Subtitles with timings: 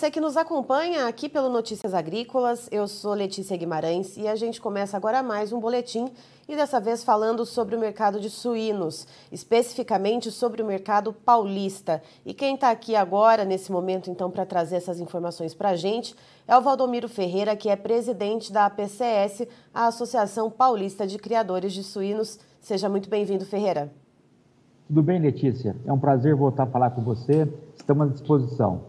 [0.00, 4.58] Você que nos acompanha aqui pelo Notícias Agrícolas, eu sou Letícia Guimarães e a gente
[4.58, 6.10] começa agora mais um boletim
[6.48, 12.02] e dessa vez falando sobre o mercado de suínos, especificamente sobre o mercado paulista.
[12.24, 16.16] E quem está aqui agora, nesse momento, então, para trazer essas informações para a gente
[16.48, 21.84] é o Valdomiro Ferreira, que é presidente da APCS, a Associação Paulista de Criadores de
[21.84, 22.38] Suínos.
[22.58, 23.92] Seja muito bem-vindo, Ferreira.
[24.88, 25.76] Tudo bem, Letícia?
[25.84, 27.46] É um prazer voltar a falar com você.
[27.76, 28.88] Estamos à disposição.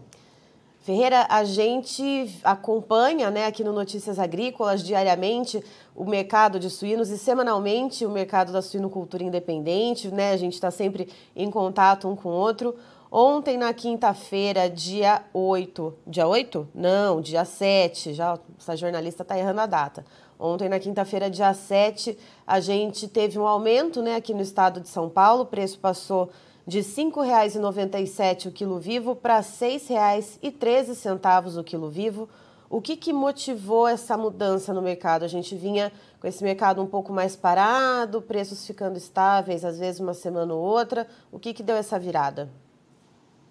[0.81, 5.63] Ferreira, a gente acompanha né, aqui no Notícias Agrícolas diariamente
[5.95, 10.08] o mercado de suínos e semanalmente o mercado da suinocultura independente.
[10.08, 10.31] Né?
[10.31, 12.75] A gente está sempre em contato um com o outro.
[13.12, 15.94] Ontem, na quinta-feira, dia 8.
[16.08, 16.70] Dia 8?
[16.73, 18.16] Não, dia 7.
[18.16, 20.03] Já essa jornalista está errando a data.
[20.39, 22.17] Ontem, na quinta-feira, dia 7,
[22.48, 25.44] a gente teve um aumento né, aqui no estado de São Paulo.
[25.44, 26.31] O preço passou
[26.65, 32.30] de R$ 5,97 o quilo vivo para R$ 6,13 o quilo vivo.
[32.69, 35.25] O que, que motivou essa mudança no mercado?
[35.25, 39.99] A gente vinha com esse mercado um pouco mais parado, preços ficando estáveis, às vezes
[39.99, 41.05] uma semana ou outra.
[41.31, 42.47] O que, que deu essa virada?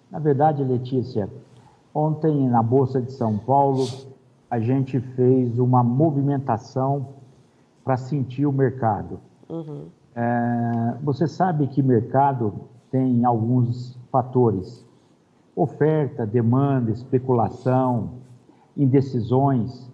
[0.09, 1.29] Na verdade, Letícia,
[1.93, 3.85] ontem na Bolsa de São Paulo,
[4.49, 7.09] a gente fez uma movimentação
[7.83, 9.19] para sentir o mercado.
[9.47, 9.87] Uhum.
[10.15, 14.85] É, você sabe que mercado tem alguns fatores:
[15.55, 18.11] oferta, demanda, especulação,
[18.75, 19.89] indecisões.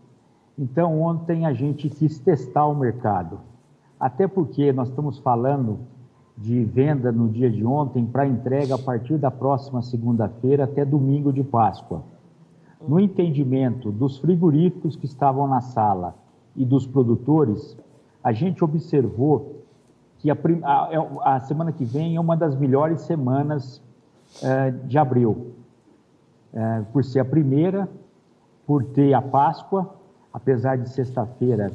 [0.57, 3.39] Então, ontem a gente quis testar o mercado,
[3.99, 5.79] até porque nós estamos falando
[6.35, 11.31] de venda no dia de ontem para entrega a partir da próxima segunda-feira até domingo
[11.31, 12.03] de Páscoa.
[12.87, 16.15] No entendimento dos frigoríficos que estavam na sala
[16.55, 17.75] e dos produtores,
[18.23, 19.56] a gente observou
[20.19, 23.81] que a, a, é a, semana que vem é uma das melhores semanas
[24.41, 25.53] é, de abril,
[26.53, 27.87] é, por ser a primeira,
[28.65, 29.95] por ter a Páscoa,
[30.33, 31.71] apesar de sexta-feira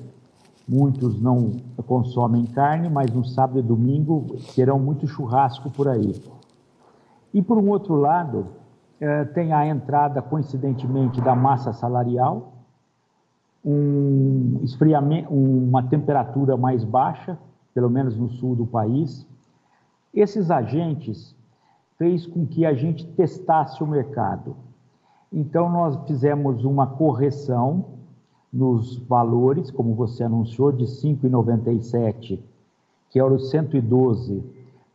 [0.69, 1.53] muitos não
[1.87, 6.15] consomem carne, mas no sábado e domingo terão muito churrasco por aí.
[7.35, 8.47] E por um outro lado,
[9.01, 12.53] é, tem a entrada, coincidentemente, da massa salarial,
[13.65, 17.39] um esfriamento, uma temperatura mais baixa,
[17.75, 19.27] pelo menos no sul do país.
[20.15, 21.35] Esses agentes
[21.99, 24.57] fez com que a gente testasse o mercado.
[25.33, 27.85] Então nós fizemos uma correção
[28.53, 32.39] nos valores, como você anunciou, de 5,97,
[33.09, 34.45] que era o 112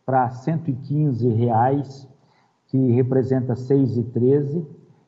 [0.05, 2.07] para 115 reais,
[2.67, 4.63] que representa 6,13.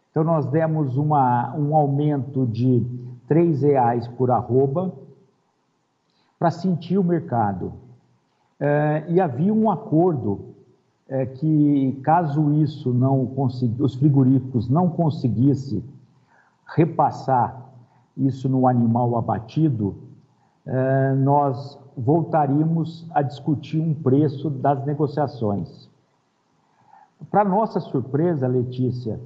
[0.10, 2.84] Então nós demos uma, um aumento de
[3.30, 4.92] R$ reais por arroba,
[6.40, 7.74] para sentir o mercado.
[8.58, 10.56] É, e havia um acordo
[11.08, 13.30] é, que, caso isso não
[13.80, 15.84] os frigoríficos não conseguissem
[16.66, 17.66] repassar
[18.16, 19.98] isso no animal abatido,
[20.66, 25.90] é, nós voltaríamos a discutir um preço das negociações.
[27.30, 29.20] Para nossa surpresa, Letícia,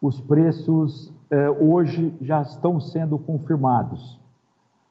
[0.00, 1.12] os preços
[1.60, 4.20] hoje já estão sendo confirmados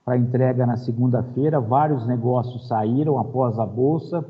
[0.09, 1.59] para entrega na segunda-feira.
[1.59, 4.25] Vários negócios saíram após a bolsa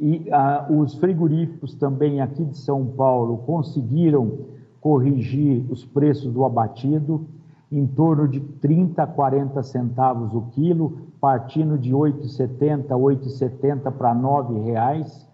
[0.00, 4.38] e ah, os frigoríficos também aqui de São Paulo conseguiram
[4.80, 7.26] corrigir os preços do abatido
[7.70, 14.64] em torno de 30 a 40 centavos o quilo, partindo de 8,70, 8,70 para R$
[14.64, 15.28] reais.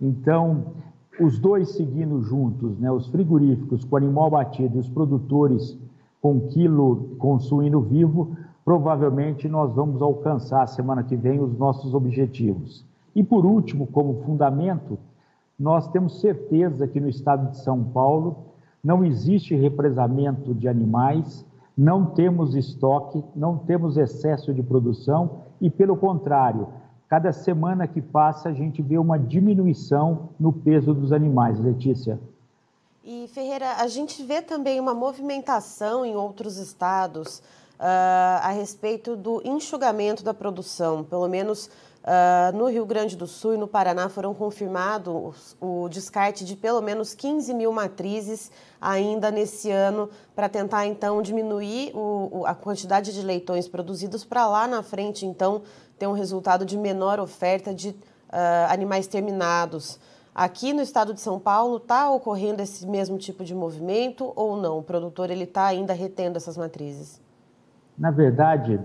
[0.00, 0.66] Então,
[1.18, 5.76] os dois seguindo juntos, né, os frigoríficos com animal abatido e os produtores
[6.20, 8.36] com quilo com suíno vivo,
[8.70, 12.84] provavelmente nós vamos alcançar semana que vem os nossos objetivos.
[13.16, 14.96] E por último, como fundamento,
[15.58, 18.36] nós temos certeza que no estado de São Paulo
[18.82, 21.44] não existe represamento de animais,
[21.76, 26.68] não temos estoque, não temos excesso de produção e, pelo contrário,
[27.08, 31.58] cada semana que passa a gente vê uma diminuição no peso dos animais.
[31.58, 32.20] Letícia.
[33.02, 37.42] E Ferreira, a gente vê também uma movimentação em outros estados
[37.82, 41.02] a respeito do enxugamento da produção.
[41.02, 46.44] Pelo menos uh, no Rio Grande do Sul e no Paraná foram confirmados o descarte
[46.44, 48.50] de pelo menos 15 mil matrizes
[48.80, 54.66] ainda nesse ano para tentar então diminuir o, a quantidade de leitões produzidos para lá
[54.66, 55.62] na frente então
[55.98, 57.96] ter um resultado de menor oferta de uh,
[58.68, 59.98] animais terminados.
[60.34, 64.78] Aqui no estado de São Paulo está ocorrendo esse mesmo tipo de movimento ou não?
[64.78, 67.20] O produtor ele está ainda retendo essas matrizes?
[68.00, 68.80] Na verdade,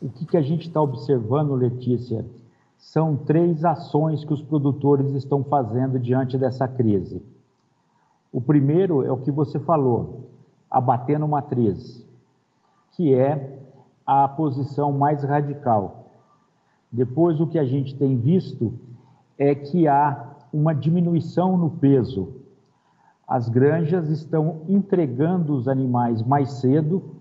[0.00, 2.26] o que, que a gente está observando, Letícia,
[2.76, 7.22] são três ações que os produtores estão fazendo diante dessa crise.
[8.32, 10.28] O primeiro é o que você falou,
[10.68, 12.04] abatendo matriz,
[12.96, 13.60] que é
[14.04, 16.06] a posição mais radical.
[16.90, 18.74] Depois, o que a gente tem visto
[19.38, 22.42] é que há uma diminuição no peso.
[23.24, 27.11] As granjas estão entregando os animais mais cedo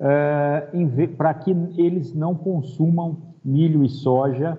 [0.00, 4.58] uh, para que eles não consumam milho e soja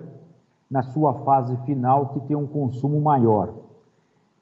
[0.70, 3.54] na sua fase final, que tem um consumo maior.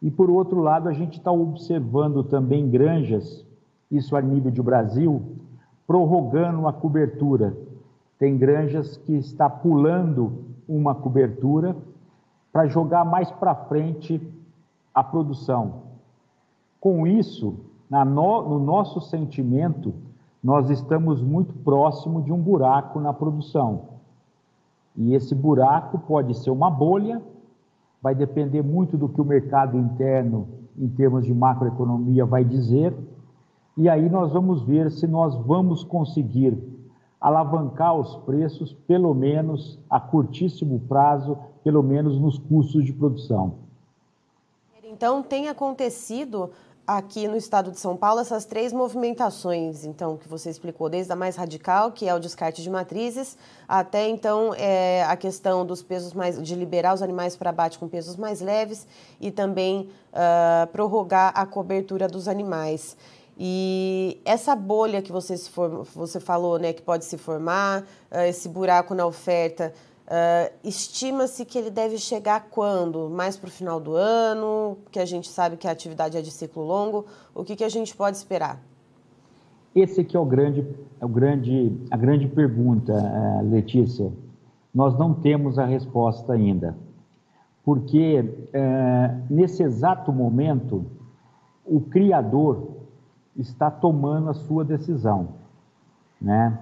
[0.02, 3.44] E por outro lado, a gente está observando também granjas,
[3.90, 5.22] isso a nível de Brasil,
[5.87, 7.56] prorrogando a cobertura.
[8.19, 11.76] Tem granjas que está pulando uma cobertura
[12.52, 14.20] para jogar mais para frente
[14.94, 15.82] a produção.
[16.81, 17.54] Com isso,
[17.90, 19.94] no, no nosso sentimento,
[20.42, 23.96] nós estamos muito próximo de um buraco na produção.
[24.96, 27.22] E esse buraco pode ser uma bolha,
[28.00, 30.48] vai depender muito do que o mercado interno,
[30.78, 32.94] em termos de macroeconomia, vai dizer.
[33.76, 36.56] E aí nós vamos ver se nós vamos conseguir
[37.20, 43.66] alavancar os preços, pelo menos a curtíssimo prazo, pelo menos nos custos de produção.
[44.84, 46.50] Então, tem acontecido
[46.86, 51.16] aqui no estado de São Paulo essas três movimentações, então, que você explicou, desde a
[51.16, 53.36] mais radical, que é o descarte de matrizes,
[53.66, 56.40] até então é, a questão dos pesos mais.
[56.40, 58.86] de liberar os animais para abate com pesos mais leves
[59.20, 62.96] e também uh, prorrogar a cobertura dos animais.
[63.38, 68.48] E essa bolha que você, for, você falou, né, que pode se formar, uh, esse
[68.48, 69.74] buraco na oferta,
[70.06, 73.10] Uh, Estima-se que ele deve chegar quando?
[73.10, 76.30] Mais para o final do ano, que a gente sabe que a atividade é de
[76.30, 77.06] ciclo longo.
[77.34, 78.62] O que, que a gente pode esperar?
[79.74, 80.64] Esse aqui é o grande,
[81.00, 84.12] é o grande, a grande pergunta, uh, Letícia.
[84.72, 86.76] Nós não temos a resposta ainda,
[87.64, 90.86] porque uh, nesse exato momento
[91.64, 92.76] o criador
[93.36, 95.30] está tomando a sua decisão,
[96.20, 96.58] né?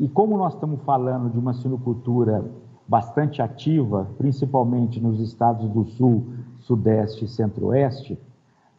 [0.00, 2.42] E como nós estamos falando de uma sinocultura
[2.88, 6.24] bastante ativa, principalmente nos estados do Sul,
[6.58, 8.18] Sudeste e Centro-Oeste,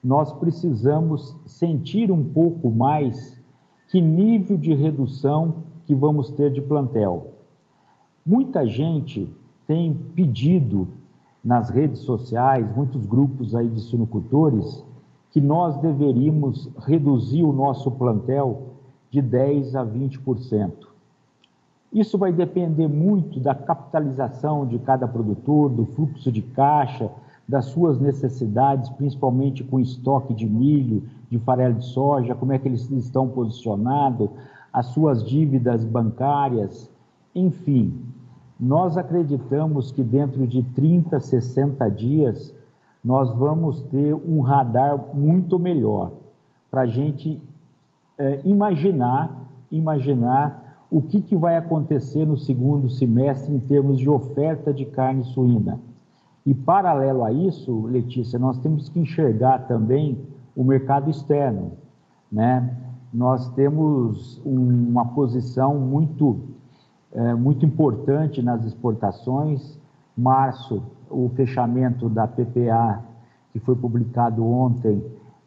[0.03, 3.39] nós precisamos sentir um pouco mais
[3.89, 7.35] que nível de redução que vamos ter de plantel.
[8.25, 9.31] Muita gente
[9.67, 10.87] tem pedido
[11.43, 14.83] nas redes sociais, muitos grupos aí de sinocultores,
[15.29, 18.69] que nós deveríamos reduzir o nosso plantel
[19.11, 20.90] de 10 a 20%.
[21.93, 27.09] Isso vai depender muito da capitalização de cada produtor, do fluxo de caixa,
[27.47, 32.67] das suas necessidades, principalmente com estoque de milho, de farelo de soja, como é que
[32.67, 34.29] eles estão posicionados,
[34.71, 36.89] as suas dívidas bancárias,
[37.35, 38.05] enfim.
[38.57, 42.55] Nós acreditamos que dentro de 30, 60 dias,
[43.03, 46.11] nós vamos ter um radar muito melhor
[46.69, 47.41] para a gente
[48.17, 49.35] é, imaginar,
[49.69, 50.60] imaginar
[50.91, 55.79] o que, que vai acontecer no segundo semestre em termos de oferta de carne suína.
[56.45, 60.19] E paralelo a isso, Letícia, nós temos que enxergar também
[60.53, 61.71] o mercado externo,
[62.29, 62.77] né?
[63.13, 66.41] Nós temos uma posição muito,
[67.13, 69.79] é, muito importante nas exportações.
[70.17, 73.01] Março, o fechamento da PPA,
[73.53, 75.01] que foi publicado ontem,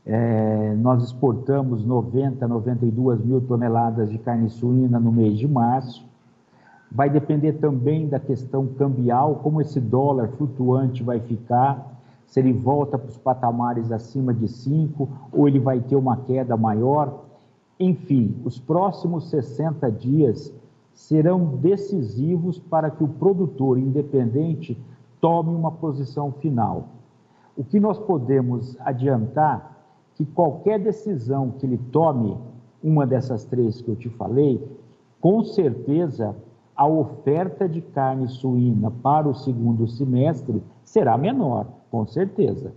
[0.06, 6.04] é, nós exportamos 90, 92 mil toneladas de carne suína no mês de março.
[6.92, 11.92] Vai depender também da questão cambial, como esse dólar flutuante vai ficar,
[12.26, 16.56] se ele volta para os patamares acima de 5 ou ele vai ter uma queda
[16.56, 17.24] maior.
[17.80, 20.52] Enfim, os próximos 60 dias
[20.92, 24.78] serão decisivos para que o produtor independente
[25.20, 26.88] tome uma posição final.
[27.56, 29.73] O que nós podemos adiantar
[30.14, 32.36] que qualquer decisão que ele tome,
[32.82, 34.62] uma dessas três que eu te falei,
[35.20, 36.36] com certeza
[36.76, 42.72] a oferta de carne suína para o segundo semestre será menor, com certeza.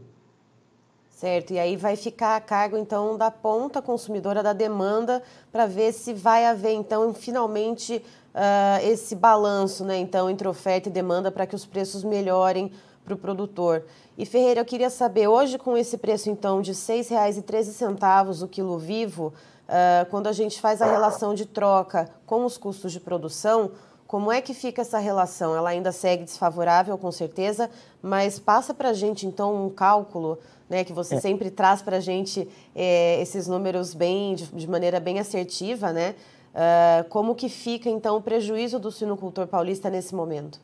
[1.09, 5.91] Certo, e aí vai ficar a cargo então da ponta consumidora da demanda para ver
[5.91, 8.03] se vai haver então finalmente
[8.35, 12.71] uh, esse balanço, né, então entre oferta e demanda para que os preços melhorem
[13.07, 13.85] para o produtor.
[14.17, 18.77] E Ferreira, eu queria saber, hoje com esse preço então de R$ 6,13 o quilo
[18.77, 19.33] vivo,
[19.67, 23.71] uh, quando a gente faz a relação de troca com os custos de produção,
[24.05, 25.55] como é que fica essa relação?
[25.55, 27.69] Ela ainda segue desfavorável, com certeza,
[28.01, 30.37] mas passa para a gente então um cálculo,
[30.69, 31.19] né, que você é.
[31.21, 36.15] sempre traz para a gente é, esses números bem, de, de, maneira bem assertiva, né?
[36.53, 40.59] Uh, como que fica então o prejuízo do sinocultor paulista nesse momento?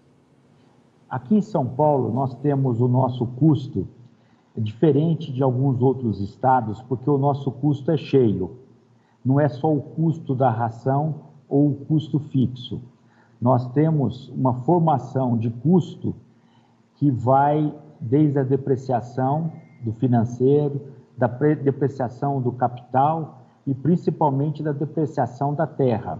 [1.14, 3.88] Aqui em São Paulo, nós temos o nosso custo
[4.58, 8.58] diferente de alguns outros estados, porque o nosso custo é cheio.
[9.24, 11.14] Não é só o custo da ração
[11.48, 12.82] ou o custo fixo.
[13.40, 16.16] Nós temos uma formação de custo
[16.96, 19.52] que vai desde a depreciação
[19.84, 20.82] do financeiro,
[21.16, 26.18] da depreciação do capital e principalmente da depreciação da terra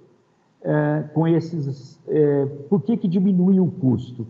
[0.62, 2.00] é, com esses...
[2.06, 4.26] É, por que, que diminuiu o custo?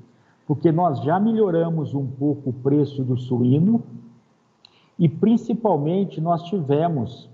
[0.48, 3.82] porque nós já melhoramos um pouco o preço do suíno
[4.98, 7.28] e principalmente nós tivemos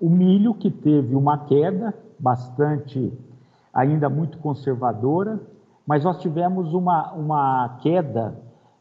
[0.00, 3.12] o milho que teve uma queda bastante,
[3.72, 5.40] ainda muito conservadora,
[5.86, 8.36] mas nós tivemos uma, uma queda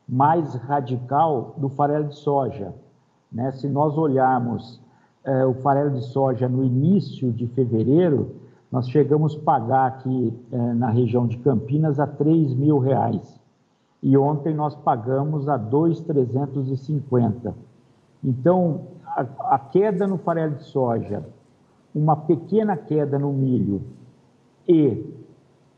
[0.08, 2.74] mais radical do farelo de soja.
[3.32, 3.52] Né?
[3.54, 4.80] Se nós olharmos
[5.24, 8.36] eh, o farelo de soja no início de fevereiro,
[8.72, 13.40] nós chegamos a pagar aqui eh, na região de Campinas a 3 mil reais
[14.02, 17.54] e ontem nós pagamos a 2,350.
[18.24, 21.24] Então, a, a, queda no farelo de soja,
[21.94, 23.82] uma pequena queda no milho
[24.68, 25.06] e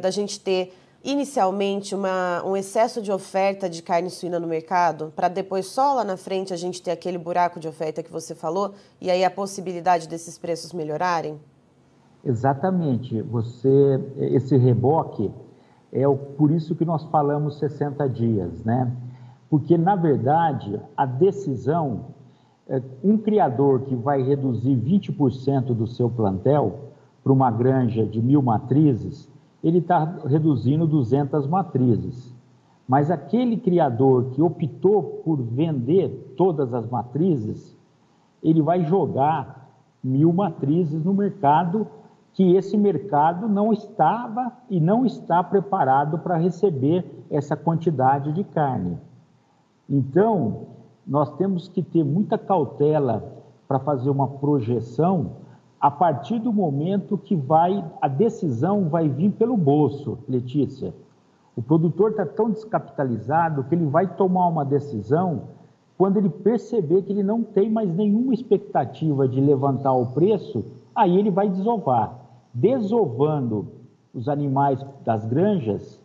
[0.00, 5.28] da gente ter inicialmente uma, um excesso de oferta de carne suína no mercado, para
[5.28, 8.72] depois só lá na frente a gente ter aquele buraco de oferta que você falou
[9.00, 11.40] e aí a possibilidade desses preços melhorarem?
[12.24, 13.20] Exatamente.
[13.22, 15.30] Você, esse reboque
[15.92, 18.90] é o, por isso que nós falamos 60 dias, né?
[19.50, 22.06] Porque na verdade a decisão,
[22.68, 26.92] é, um criador que vai reduzir 20% do seu plantel
[27.22, 29.31] para uma granja de mil matrizes,
[29.62, 32.34] ele está reduzindo 200 matrizes.
[32.86, 37.76] Mas aquele criador que optou por vender todas as matrizes,
[38.42, 39.70] ele vai jogar
[40.02, 41.86] mil matrizes no mercado
[42.32, 48.98] que esse mercado não estava e não está preparado para receber essa quantidade de carne.
[49.88, 50.66] Então,
[51.06, 55.36] nós temos que ter muita cautela para fazer uma projeção
[55.82, 60.94] a partir do momento que vai a decisão vai vir pelo bolso, Letícia.
[61.56, 65.48] O produtor está tão descapitalizado que ele vai tomar uma decisão
[65.98, 71.18] quando ele perceber que ele não tem mais nenhuma expectativa de levantar o preço, aí
[71.18, 72.16] ele vai desovar.
[72.54, 73.66] Desovando
[74.14, 76.00] os animais das granjas,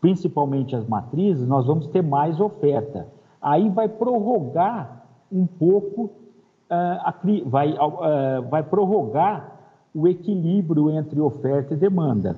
[0.00, 3.08] principalmente as matrizes, nós vamos ter mais oferta.
[3.42, 6.10] Aí vai prorrogar um pouco
[6.70, 7.14] ah,
[7.46, 9.58] vai, ah, vai prorrogar
[9.94, 12.36] o equilíbrio entre oferta e demanda.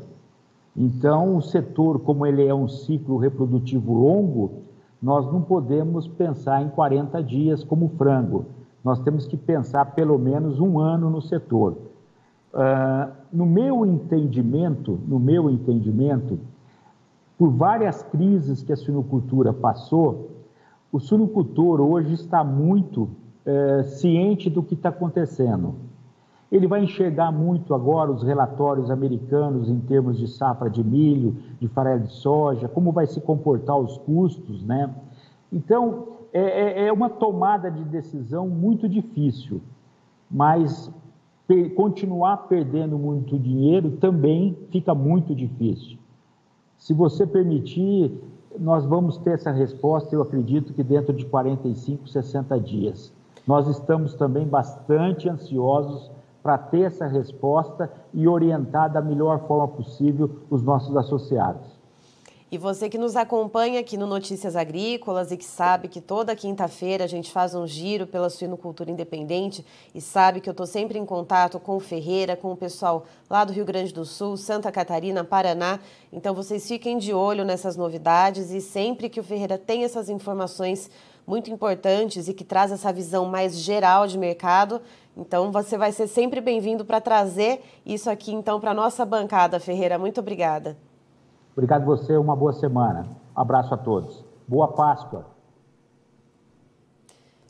[0.76, 4.62] Então, o setor, como ele é um ciclo reprodutivo longo,
[5.02, 8.46] nós não podemos pensar em 40 dias como frango.
[8.84, 11.76] Nós temos que pensar pelo menos um ano no setor.
[12.52, 16.38] Uh, no meu entendimento, no meu entendimento,
[17.38, 20.30] por várias crises que a suinocultura passou,
[20.92, 23.08] o suinocultor hoje está muito
[23.44, 25.74] é, ciente do que está acontecendo.
[26.50, 31.68] Ele vai enxergar muito agora os relatórios americanos em termos de safra de milho, de
[31.68, 34.92] farelo de soja, como vai se comportar os custos, né?
[35.52, 36.40] Então, é,
[36.82, 39.60] é, é uma tomada de decisão muito difícil,
[40.30, 40.90] mas
[41.46, 45.98] per, continuar perdendo muito dinheiro também fica muito difícil.
[46.76, 48.12] Se você permitir,
[48.58, 53.12] nós vamos ter essa resposta, eu acredito que dentro de 45, 60 dias.
[53.46, 56.10] Nós estamos também bastante ansiosos
[56.42, 61.79] para ter essa resposta e orientar da melhor forma possível os nossos associados.
[62.52, 67.04] E você que nos acompanha aqui no Notícias Agrícolas e que sabe que toda quinta-feira
[67.04, 69.64] a gente faz um giro pela suinocultura independente
[69.94, 73.44] e sabe que eu estou sempre em contato com o Ferreira, com o pessoal lá
[73.44, 75.78] do Rio Grande do Sul, Santa Catarina, Paraná.
[76.12, 80.90] Então vocês fiquem de olho nessas novidades e sempre que o Ferreira tem essas informações
[81.24, 84.82] muito importantes e que traz essa visão mais geral de mercado,
[85.16, 89.96] então você vai ser sempre bem-vindo para trazer isso aqui então para nossa bancada, Ferreira.
[89.96, 90.89] Muito obrigada.
[91.60, 93.06] Obrigado você, uma boa semana.
[93.36, 94.24] Abraço a todos.
[94.48, 95.26] Boa Páscoa.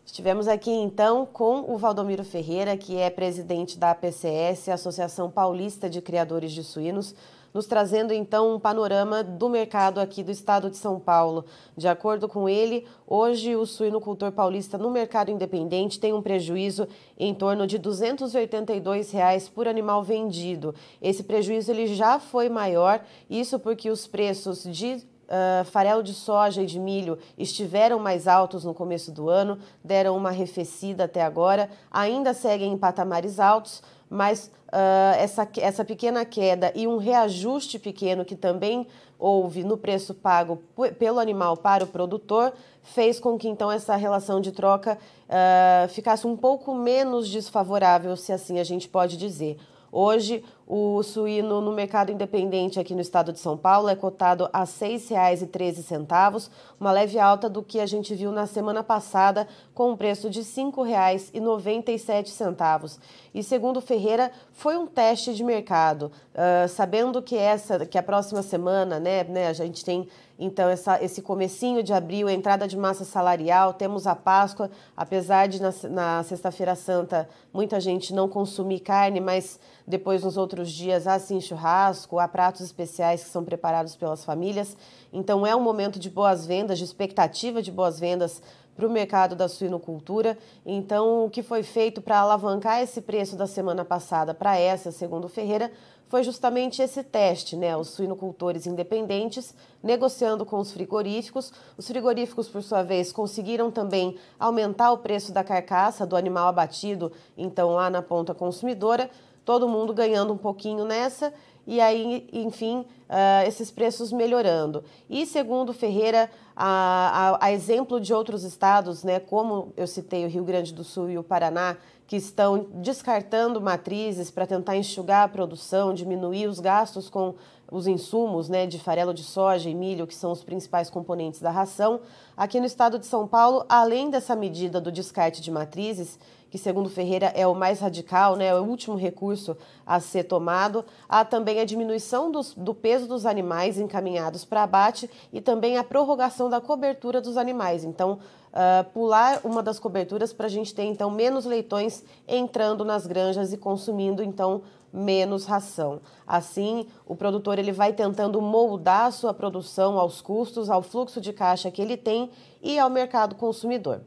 [0.04, 6.02] Estivemos aqui então com o Valdomiro Ferreira, que é presidente da APCS, Associação Paulista de
[6.02, 7.14] Criadores de Suínos
[7.52, 11.44] nos trazendo então um panorama do mercado aqui do estado de São Paulo.
[11.76, 16.86] De acordo com ele, hoje o suinocultor paulista no mercado independente tem um prejuízo
[17.18, 20.74] em torno de 282 reais por animal vendido.
[21.00, 26.62] Esse prejuízo ele já foi maior, isso porque os preços de uh, farelo de soja
[26.62, 31.70] e de milho estiveram mais altos no começo do ano, deram uma arrefecida até agora,
[31.90, 38.24] ainda seguem em patamares altos, mas uh, essa, essa pequena queda e um reajuste pequeno
[38.24, 38.86] que também
[39.16, 40.60] houve no preço pago
[40.98, 46.26] pelo animal para o produtor fez com que então essa relação de troca uh, ficasse
[46.26, 49.56] um pouco menos desfavorável, se assim a gente pode dizer.
[49.92, 54.60] Hoje, o suíno no mercado independente aqui no estado de São Paulo é cotado a
[54.60, 56.48] R$ 6,13,
[56.78, 60.38] uma leve alta do que a gente viu na semana passada, com um preço de
[60.40, 62.98] R$ 5,97.
[63.34, 68.42] E segundo Ferreira, foi um teste de mercado, uh, sabendo que essa, que a próxima
[68.42, 70.06] semana, né, né, a gente tem
[70.42, 75.60] então, essa, esse comecinho de abril, entrada de massa salarial, temos a Páscoa, apesar de
[75.60, 81.18] na, na Sexta-feira Santa muita gente não consumir carne, mas depois nos outros dias há
[81.18, 84.74] sim churrasco, há pratos especiais que são preparados pelas famílias.
[85.12, 88.40] Então é um momento de boas vendas, de expectativa de boas vendas
[88.80, 90.38] para o mercado da suinocultura.
[90.64, 95.28] Então, o que foi feito para alavancar esse preço da semana passada para essa, segundo
[95.28, 95.70] Ferreira,
[96.08, 97.76] foi justamente esse teste, né?
[97.76, 101.52] Os suinocultores independentes negociando com os frigoríficos.
[101.76, 107.12] Os frigoríficos, por sua vez, conseguiram também aumentar o preço da carcaça do animal abatido,
[107.36, 109.10] então lá na ponta consumidora,
[109.50, 111.34] todo mundo ganhando um pouquinho nessa
[111.66, 114.84] e aí, enfim, uh, esses preços melhorando.
[115.08, 120.28] E segundo Ferreira, a, a, a, exemplo de outros estados, né, como eu citei o
[120.28, 125.28] Rio Grande do Sul e o Paraná, que estão descartando matrizes para tentar enxugar a
[125.28, 127.34] produção, diminuir os gastos com
[127.70, 131.50] os insumos né, de farelo de soja e milho, que são os principais componentes da
[131.50, 132.00] ração.
[132.36, 136.18] Aqui no estado de São Paulo, além dessa medida do descarte de matrizes,
[136.50, 139.56] que segundo Ferreira é o mais radical, né, é o último recurso
[139.86, 140.84] a ser tomado.
[141.08, 145.84] Há também a diminuição dos, do peso dos animais encaminhados para abate e também a
[145.84, 147.84] prorrogação da cobertura dos animais.
[147.84, 148.18] Então,
[148.50, 153.52] uh, pular uma das coberturas para a gente ter então menos leitões entrando nas granjas
[153.52, 156.00] e consumindo então menos ração.
[156.26, 161.32] Assim, o produtor ele vai tentando moldar a sua produção aos custos, ao fluxo de
[161.32, 162.30] caixa que ele tem
[162.62, 164.00] e ao mercado consumidor.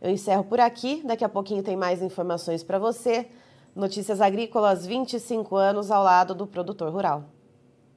[0.00, 3.28] Eu encerro por aqui, daqui a pouquinho tem mais informações para você.
[3.74, 7.33] Notícias Agrícolas 25 anos ao lado do produtor rural.